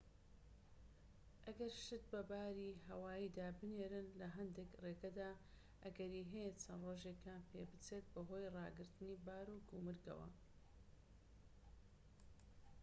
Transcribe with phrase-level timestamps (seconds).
[1.45, 5.31] ئەگەر شت بە باری هەواییدا بنێرن لە هەندێك ڕێگەدا
[5.83, 10.27] ئەگەری هەیە چەند ڕۆژێکیان پێ بچێت بەهۆی داگرتنی بار و گومرگەوە